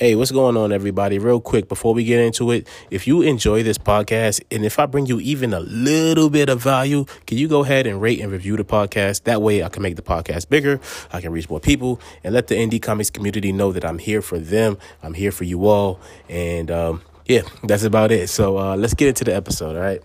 [0.00, 1.18] Hey, what's going on, everybody?
[1.18, 4.86] Real quick, before we get into it, if you enjoy this podcast and if I
[4.86, 8.30] bring you even a little bit of value, can you go ahead and rate and
[8.30, 9.24] review the podcast?
[9.24, 10.78] That way I can make the podcast bigger,
[11.10, 14.22] I can reach more people, and let the indie comics community know that I'm here
[14.22, 15.98] for them, I'm here for you all.
[16.28, 18.28] And um, yeah, that's about it.
[18.28, 20.00] So uh, let's get into the episode, all right?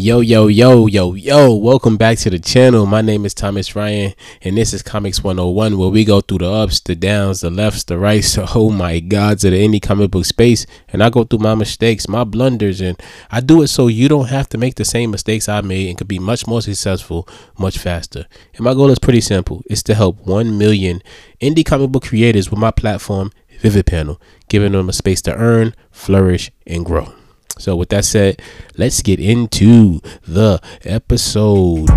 [0.00, 2.86] Yo, yo, yo, yo, yo, welcome back to the channel.
[2.86, 6.48] My name is Thomas Ryan, and this is Comics 101, where we go through the
[6.48, 10.24] ups, the downs, the lefts, the rights, oh my god, to the indie comic book
[10.24, 10.66] space.
[10.90, 12.96] And I go through my mistakes, my blunders, and
[13.32, 15.98] I do it so you don't have to make the same mistakes I made and
[15.98, 18.26] could be much more successful much faster.
[18.54, 21.02] And my goal is pretty simple it's to help 1 million
[21.40, 25.74] indie comic book creators with my platform, Vivid Panel, giving them a space to earn,
[25.90, 27.12] flourish, and grow.
[27.58, 28.40] So, with that said,
[28.76, 31.88] let's get into the episode.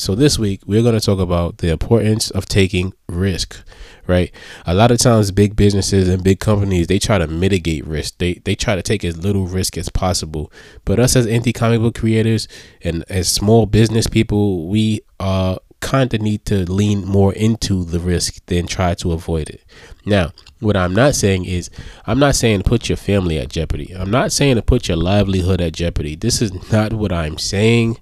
[0.00, 3.62] So, this week we're going to talk about the importance of taking risk,
[4.06, 4.34] right?
[4.64, 8.16] A lot of times, big businesses and big companies they try to mitigate risk.
[8.16, 10.50] They they try to take as little risk as possible.
[10.86, 12.48] But us as indie comic book creators
[12.80, 18.00] and as small business people, we are kind of need to lean more into the
[18.00, 19.64] risk than try to avoid it.
[20.04, 21.70] Now, what I'm not saying is,
[22.06, 23.92] I'm not saying put your family at jeopardy.
[23.94, 26.16] I'm not saying to put your livelihood at jeopardy.
[26.16, 27.98] This is not what I'm saying.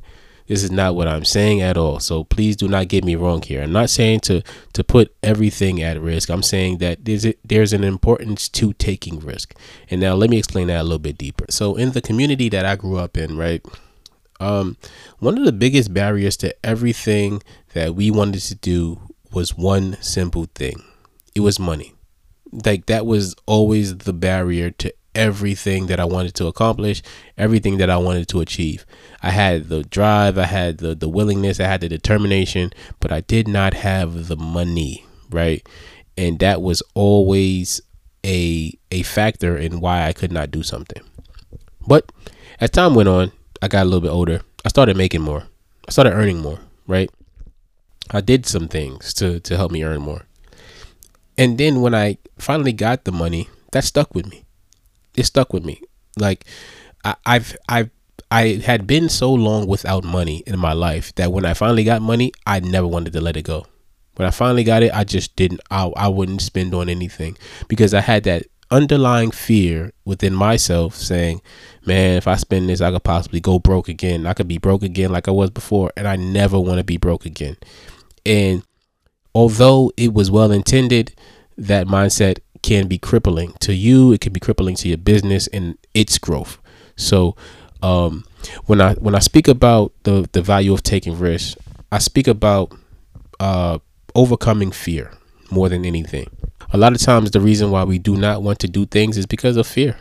[0.48, 2.00] This is not what I'm saying at all.
[2.00, 3.62] So please do not get me wrong here.
[3.62, 4.42] I'm not saying to
[4.72, 6.30] to put everything at risk.
[6.30, 9.54] I'm saying that there's a, there's an importance to taking risk.
[9.90, 11.44] And now let me explain that a little bit deeper.
[11.50, 13.64] So in the community that I grew up in, right?
[14.40, 14.76] Um,
[15.18, 17.42] one of the biggest barriers to everything
[17.74, 19.00] that we wanted to do
[19.32, 20.82] was one simple thing
[21.34, 21.94] it was money.
[22.64, 27.02] Like, that was always the barrier to everything that I wanted to accomplish,
[27.36, 28.86] everything that I wanted to achieve.
[29.22, 33.20] I had the drive, I had the, the willingness, I had the determination, but I
[33.20, 35.66] did not have the money, right?
[36.16, 37.80] And that was always
[38.24, 41.02] a a factor in why I could not do something.
[41.86, 42.10] But
[42.60, 43.32] as time went on,
[43.62, 45.44] I got a little bit older, I started making more.
[45.86, 47.10] I started earning more, right?
[48.10, 50.24] I did some things to to help me earn more.
[51.36, 54.44] And then when I finally got the money, that stuck with me.
[55.16, 55.80] It stuck with me.
[56.16, 56.44] Like
[57.04, 57.90] I, I've I've
[58.30, 62.02] I had been so long without money in my life that when I finally got
[62.02, 63.66] money, I never wanted to let it go.
[64.16, 65.60] When I finally got it, I just didn't.
[65.70, 67.38] I, I wouldn't spend on anything
[67.68, 71.40] because I had that underlying fear within myself saying,
[71.86, 74.26] man, if I spend this, I could possibly go broke again.
[74.26, 76.96] I could be broke again like I was before, and I never want to be
[76.96, 77.56] broke again.
[78.26, 78.62] And
[79.34, 81.14] although it was well intended,
[81.56, 84.12] that mindset can be crippling to you.
[84.12, 86.58] It can be crippling to your business and its growth.
[86.96, 87.36] So,
[87.82, 88.24] um,
[88.66, 91.56] when I when I speak about the the value of taking risks,
[91.90, 92.72] I speak about
[93.40, 93.78] uh,
[94.14, 95.12] overcoming fear
[95.50, 96.28] more than anything
[96.72, 99.26] a lot of times the reason why we do not want to do things is
[99.26, 99.96] because of fear.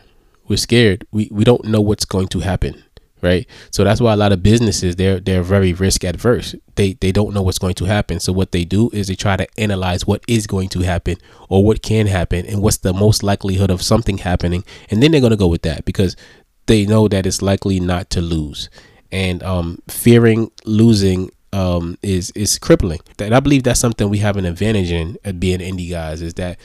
[0.47, 1.05] We're scared.
[1.11, 2.83] We we don't know what's going to happen,
[3.21, 3.45] right?
[3.71, 6.55] So that's why a lot of businesses they're they're very risk adverse.
[6.75, 8.19] They they don't know what's going to happen.
[8.19, 11.17] So what they do is they try to analyze what is going to happen
[11.49, 15.21] or what can happen and what's the most likelihood of something happening, and then they're
[15.21, 16.15] going to go with that because
[16.67, 18.69] they know that it's likely not to lose.
[19.11, 22.99] And um, fearing losing um, is is crippling.
[23.19, 26.35] And I believe that's something we have an advantage in at being indie guys is
[26.35, 26.59] that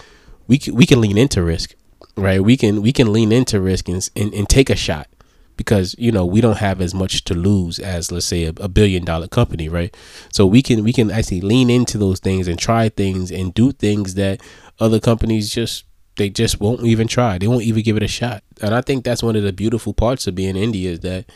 [0.46, 1.74] we can, we can lean into risk,
[2.16, 2.42] right?
[2.42, 5.08] We can we can lean into risk and, and, and take a shot
[5.56, 8.68] because you know we don't have as much to lose as let's say a, a,
[8.68, 9.96] billion dollar company right
[10.32, 13.70] so we can we can actually lean into those things and try things and do
[13.72, 14.40] things that
[14.80, 15.84] other companies just
[16.16, 19.04] they just won't even try they won't even give it a shot and i think
[19.04, 21.26] that's one of the beautiful parts of being indie is that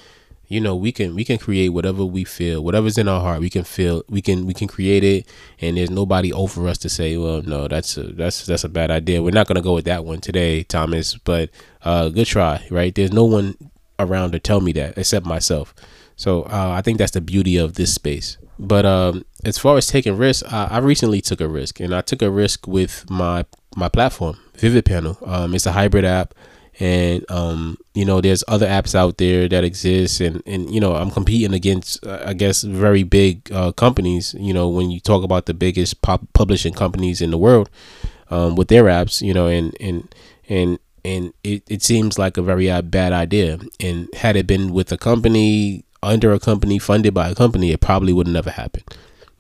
[0.49, 3.51] you know we can we can create whatever we feel whatever's in our heart we
[3.51, 5.27] can feel we can we can create it
[5.61, 8.91] and there's nobody over us to say well no that's a that's that's a bad
[8.91, 9.23] idea.
[9.23, 11.51] We're not going to go with that one today thomas but
[11.83, 12.95] uh good try right?
[12.95, 13.57] There's no one
[13.99, 15.75] around to tell me that except myself.
[16.17, 18.39] So uh, i think that's the beauty of this space.
[18.59, 22.01] But um as far as taking risks I, I recently took a risk and i
[22.01, 23.45] took a risk with my
[23.75, 25.19] my platform vivid panel.
[25.25, 26.35] Um it's a hybrid app
[26.79, 30.95] and um, you know there's other apps out there that exist and and you know
[30.95, 35.23] i'm competing against uh, i guess very big uh, companies you know when you talk
[35.23, 37.71] about the biggest pop publishing companies in the world
[38.31, 40.15] um, with their apps you know and and
[40.49, 43.61] and and it, it seems like a very uh, bad idea.
[43.79, 47.81] And had it been with a company under a company funded by a company it
[47.81, 48.83] probably would never happened.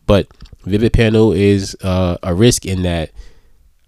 [0.06, 0.28] But
[0.66, 3.10] vivid panel is uh, a risk in that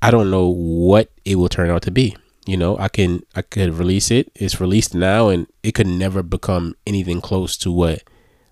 [0.01, 2.17] i don't know what it will turn out to be
[2.49, 6.23] you know i can i could release it it's released now and it could never
[6.23, 8.03] become anything close to what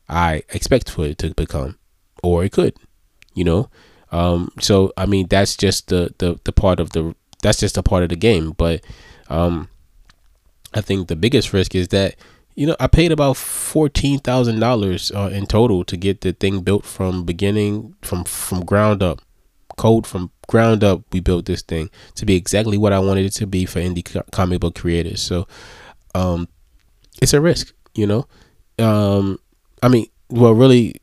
[0.08, 1.78] I expect for it to become,
[2.22, 2.76] or it could,
[3.34, 3.69] you know.
[4.12, 7.82] Um, so I mean, that's just the, the the part of the that's just a
[7.82, 8.52] part of the game.
[8.52, 8.84] But
[9.28, 9.69] um,
[10.75, 12.14] I think the biggest risk is that
[12.54, 16.60] you know I paid about fourteen thousand uh, dollars in total to get the thing
[16.60, 19.20] built from beginning from from ground up,
[19.76, 21.02] code from ground up.
[21.12, 24.23] We built this thing to be exactly what I wanted it to be for indie
[24.32, 25.23] comic book creators.
[25.23, 25.46] So
[26.14, 26.49] um,
[27.20, 28.26] it's a risk, you know.
[28.78, 29.38] Um,
[29.82, 31.00] I mean, well, really,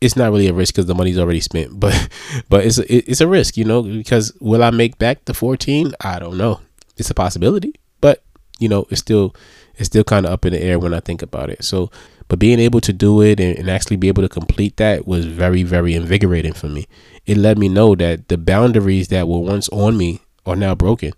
[0.00, 2.08] it's not really a risk because the money's already spent, but
[2.48, 5.94] but it's it's a risk, you know, because will I make back the 14?
[6.00, 6.60] I don't know.
[6.96, 8.22] It's a possibility, but
[8.58, 9.34] you know, it's still
[9.76, 11.64] it's still kind of up in the air when I think about it.
[11.64, 11.90] So,
[12.32, 15.26] but being able to do it and, and actually be able to complete that was
[15.26, 16.86] very very invigorating for me.
[17.26, 21.12] It let me know that the boundaries that were once on me are now broken.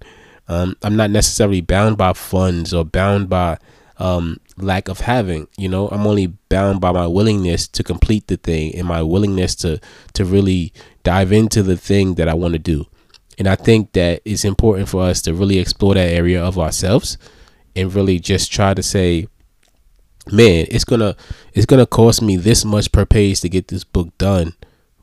[0.49, 3.58] Um, I'm not necessarily bound by funds or bound by
[3.99, 5.46] um, lack of having.
[5.56, 9.55] You know, I'm only bound by my willingness to complete the thing and my willingness
[9.62, 9.78] to
[10.14, 10.72] to really
[11.05, 12.87] dive into the thing that I want to do.
[13.38, 17.19] And I think that it's important for us to really explore that area of ourselves
[17.76, 19.28] and really just try to say,
[20.31, 21.17] man, it's gonna
[21.53, 24.55] it's gonna cost me this much per page to get this book done.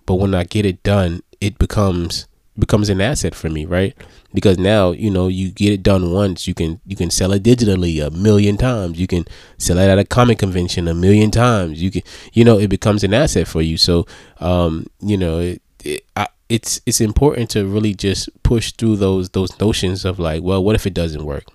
[0.05, 2.27] But when I get it done, it becomes
[2.59, 3.95] becomes an asset for me, right?
[4.33, 7.43] Because now, you know, you get it done once, you can you can sell it
[7.43, 8.99] digitally a million times.
[8.99, 9.25] You can
[9.57, 11.81] sell it at a comic convention a million times.
[11.81, 12.01] You can
[12.33, 13.77] you know, it becomes an asset for you.
[13.77, 14.05] So,
[14.39, 19.29] um, you know, it, it I, it's it's important to really just push through those
[19.29, 21.45] those notions of like, well, what if it doesn't work?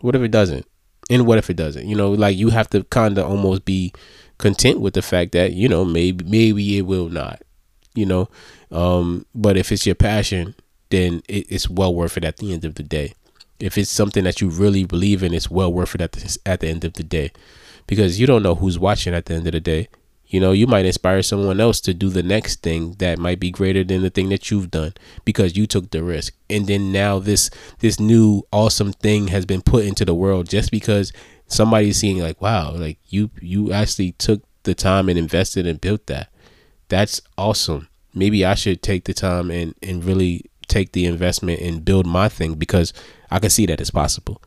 [0.00, 0.66] What if it doesn't?
[1.10, 1.86] And what if it doesn't?
[1.86, 3.92] You know, like you have to kind of almost be
[4.38, 7.42] content with the fact that, you know, maybe maybe it will not
[7.94, 8.28] you know.
[8.70, 10.54] Um, but if it's your passion,
[10.90, 13.14] then it, it's well worth it at the end of the day.
[13.60, 16.60] If it's something that you really believe in, it's well worth it at the, at
[16.60, 17.32] the end of the day,
[17.86, 19.88] because you don't know who's watching at the end of the day.
[20.32, 23.50] You know, you might inspire someone else to do the next thing that might be
[23.50, 24.94] greater than the thing that you've done
[25.24, 26.34] because you took the risk.
[26.48, 27.50] And then now this
[27.80, 31.12] this new awesome thing has been put into the world just because
[31.46, 36.06] somebody's seeing like, wow, like you you actually took the time and invested and built
[36.06, 36.32] that
[36.92, 37.88] that's awesome.
[38.14, 42.28] Maybe I should take the time and, and really take the investment and build my
[42.28, 42.92] thing because
[43.30, 44.42] I can see that it's possible.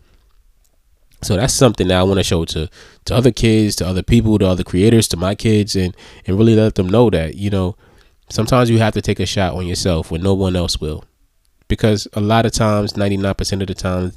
[1.25, 2.69] So that's something that I want to show to
[3.06, 5.95] to other kids, to other people, to other creators, to my kids, and
[6.25, 7.75] and really let them know that you know
[8.30, 11.04] sometimes you have to take a shot on yourself when no one else will,
[11.68, 14.13] because a lot of times, ninety nine percent of the time,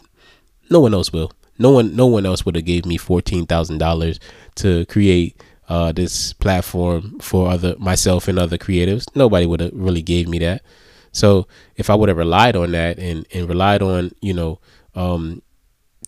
[0.70, 1.32] no one else will.
[1.58, 4.20] No one, no one else would have gave me fourteen thousand dollars
[4.56, 9.06] to create uh, this platform for other myself and other creatives.
[9.14, 10.62] Nobody would have really gave me that.
[11.11, 14.61] So if I would have relied on that and, and relied on you know
[14.94, 15.43] um,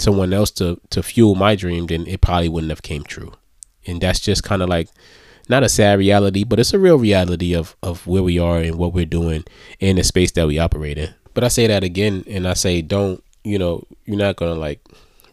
[0.01, 3.33] someone else to to fuel my dream, then it probably wouldn't have came true.
[3.87, 4.89] And that's just kind of like
[5.49, 8.77] not a sad reality, but it's a real reality of of where we are and
[8.77, 9.45] what we're doing
[9.79, 11.15] in the space that we operate in.
[11.35, 14.81] But I say that again, and I say don't you know you're not gonna like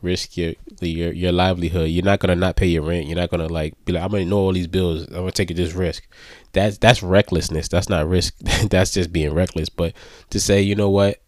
[0.02, 1.90] risk your your your livelihood.
[1.90, 3.08] You're not gonna not pay your rent.
[3.08, 5.08] You're not gonna like be like I'm gonna know all these bills.
[5.08, 6.08] I'm gonna take this risk.
[6.54, 7.68] That's that's recklessness.
[7.68, 8.36] That's not risk.
[8.70, 9.70] that's just being reckless.
[9.70, 9.94] But
[10.32, 11.22] to say, you know what,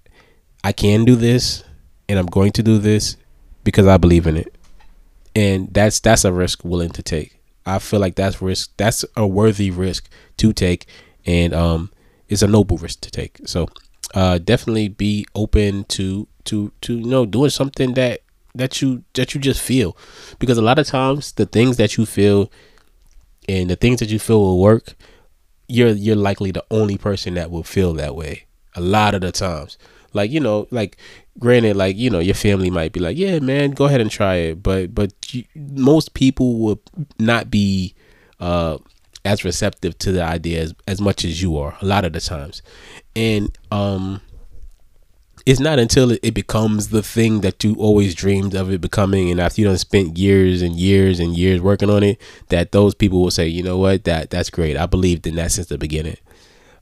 [0.64, 1.64] I can do this,
[2.08, 3.18] and I'm going to do this
[3.64, 4.56] because I believe in it,
[5.36, 7.40] and that's that's a risk willing to take.
[7.66, 8.72] I feel like that's risk.
[8.78, 10.86] That's a worthy risk to take,
[11.26, 11.92] and um,
[12.28, 13.40] it's a noble risk to take.
[13.46, 13.68] So,
[14.14, 18.22] uh, definitely be open to to to you know doing something that
[18.56, 19.96] that you that you just feel
[20.40, 22.52] because a lot of times the things that you feel
[23.48, 24.96] and the things that you feel will work
[25.68, 29.32] you're you're likely the only person that will feel that way a lot of the
[29.32, 29.78] times
[30.14, 30.98] like you know like
[31.40, 34.36] granted like you know your family might be like yeah man go ahead and try
[34.36, 34.64] it.
[34.64, 36.82] But but you, most people will
[37.18, 37.96] not be
[38.40, 38.78] uh
[39.26, 42.20] as receptive to the idea as, as much as you are a lot of the
[42.20, 42.62] times.
[43.16, 44.22] And um
[45.46, 49.40] it's not until it becomes the thing that you always dreamed of it becoming and
[49.40, 53.22] after you done spent years and years and years working on it that those people
[53.22, 54.04] will say you know what?
[54.04, 54.78] That that's great.
[54.78, 56.18] I believed in that since the beginning.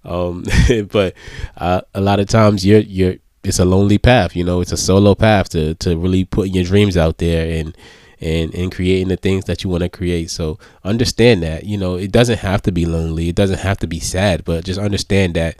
[0.03, 0.45] Um
[0.91, 1.13] but
[1.57, 4.77] uh, a lot of times you're you're it's a lonely path you know it's a
[4.77, 7.77] solo path to to really putting your dreams out there and
[8.19, 11.95] and and creating the things that you want to create so understand that you know
[11.95, 15.35] it doesn't have to be lonely it doesn't have to be sad but just understand
[15.35, 15.55] that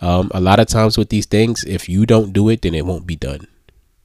[0.00, 2.86] um, a lot of times with these things, if you don't do it, then it
[2.86, 3.46] won't be done.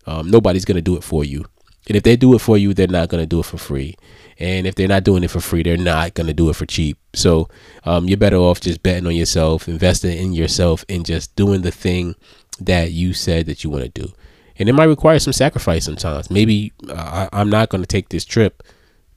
[0.05, 1.45] Um, nobody's gonna do it for you,
[1.87, 3.95] and if they do it for you, they're not gonna do it for free.
[4.37, 6.97] And if they're not doing it for free, they're not gonna do it for cheap.
[7.13, 7.47] So
[7.85, 11.71] um, you're better off just betting on yourself, investing in yourself, and just doing the
[11.71, 12.15] thing
[12.59, 14.11] that you said that you want to do.
[14.57, 16.31] And it might require some sacrifice sometimes.
[16.31, 18.63] Maybe uh, I'm not gonna take this trip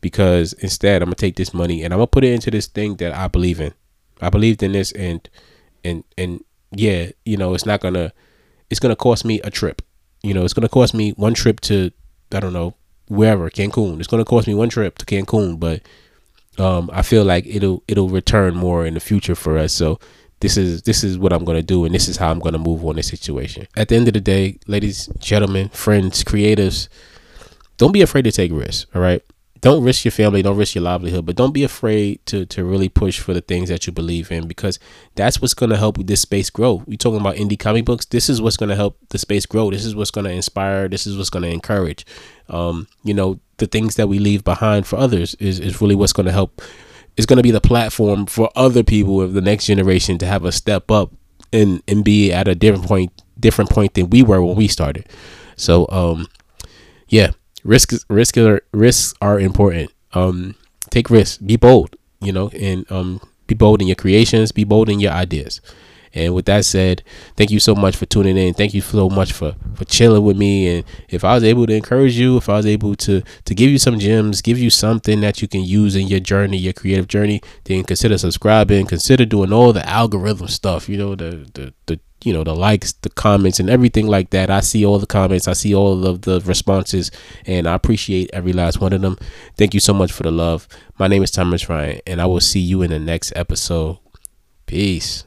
[0.00, 2.96] because instead I'm gonna take this money and I'm gonna put it into this thing
[2.96, 3.72] that I believe in.
[4.20, 5.28] I believed in this and
[5.84, 6.42] and and
[6.72, 8.12] yeah, you know, it's not gonna
[8.70, 9.82] it's gonna cost me a trip.
[10.22, 11.92] You know, it's gonna cost me one trip to
[12.32, 12.74] I don't know
[13.06, 13.98] wherever Cancun.
[13.98, 15.82] It's gonna cost me one trip to Cancun, but
[16.58, 19.72] um, I feel like it'll it'll return more in the future for us.
[19.72, 20.00] So
[20.40, 22.84] this is this is what I'm gonna do, and this is how I'm gonna move
[22.84, 23.66] on this situation.
[23.76, 26.88] At the end of the day, ladies, gentlemen, friends, creatives,
[27.76, 28.86] don't be afraid to take risks.
[28.94, 29.22] All right,
[29.60, 32.88] don't risk your family, don't risk your livelihood, but don't be afraid to to really
[32.88, 34.78] push for the things that you believe in because
[35.16, 36.84] that's what's gonna help this space grow.
[36.86, 38.04] We're talking about indie comic books.
[38.06, 39.70] This is what's gonna help the space grow.
[39.70, 40.88] This is what's gonna inspire.
[40.88, 42.06] This is what's gonna encourage.
[42.48, 46.12] Um, you know, the things that we leave behind for others is is really what's
[46.12, 46.62] gonna help.
[47.18, 50.52] Is gonna be the platform for other people of the next generation to have a
[50.52, 51.12] step up
[51.52, 55.06] and and be at a different point different point than we were when we started.
[55.56, 56.28] So um,
[57.08, 57.32] yeah
[57.64, 59.90] risks risk are risks are important.
[60.14, 60.54] Um,
[60.90, 64.88] take risks, be bold, you know, and um, be bold in your creations, be bold
[64.88, 65.60] in your ideas.
[66.14, 67.02] And with that said,
[67.36, 68.54] thank you so much for tuning in.
[68.54, 70.76] Thank you so much for for chilling with me.
[70.76, 73.70] And if I was able to encourage you, if I was able to to give
[73.70, 77.08] you some gems, give you something that you can use in your journey, your creative
[77.08, 78.86] journey, then consider subscribing.
[78.86, 80.88] Consider doing all the algorithm stuff.
[80.88, 84.50] You know, the the the you know the likes the comments and everything like that
[84.50, 87.10] i see all the comments i see all of the responses
[87.46, 89.16] and i appreciate every last one of them
[89.56, 90.66] thank you so much for the love
[90.98, 93.98] my name is thomas ryan and i will see you in the next episode
[94.66, 95.24] peace